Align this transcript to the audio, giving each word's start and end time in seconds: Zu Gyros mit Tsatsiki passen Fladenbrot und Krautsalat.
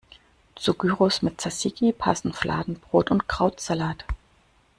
Zu 0.55 0.73
Gyros 0.73 1.21
mit 1.21 1.37
Tsatsiki 1.39 1.93
passen 1.93 2.33
Fladenbrot 2.33 3.11
und 3.11 3.27
Krautsalat. 3.27 4.03